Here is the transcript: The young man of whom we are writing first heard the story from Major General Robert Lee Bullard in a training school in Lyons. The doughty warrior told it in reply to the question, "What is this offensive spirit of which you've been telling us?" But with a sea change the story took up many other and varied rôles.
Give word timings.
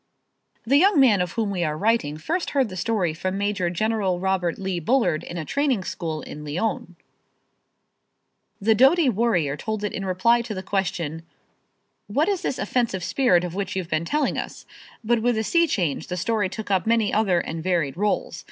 The 0.65 0.77
young 0.77 0.99
man 0.99 1.21
of 1.21 1.33
whom 1.33 1.51
we 1.51 1.63
are 1.63 1.77
writing 1.77 2.17
first 2.17 2.49
heard 2.57 2.69
the 2.69 2.75
story 2.75 3.13
from 3.13 3.37
Major 3.37 3.69
General 3.69 4.19
Robert 4.19 4.57
Lee 4.57 4.79
Bullard 4.79 5.23
in 5.23 5.37
a 5.37 5.45
training 5.45 5.83
school 5.83 6.23
in 6.23 6.43
Lyons. 6.43 6.95
The 8.59 8.73
doughty 8.73 9.09
warrior 9.09 9.55
told 9.55 9.83
it 9.83 9.93
in 9.93 10.03
reply 10.03 10.41
to 10.41 10.55
the 10.55 10.63
question, 10.63 11.21
"What 12.07 12.27
is 12.27 12.41
this 12.41 12.57
offensive 12.57 13.03
spirit 13.03 13.43
of 13.43 13.53
which 13.53 13.75
you've 13.75 13.89
been 13.91 14.05
telling 14.05 14.39
us?" 14.39 14.65
But 15.03 15.21
with 15.21 15.37
a 15.37 15.43
sea 15.43 15.67
change 15.67 16.07
the 16.07 16.17
story 16.17 16.49
took 16.49 16.71
up 16.71 16.87
many 16.87 17.13
other 17.13 17.39
and 17.39 17.61
varied 17.61 17.93
rôles. 17.93 18.39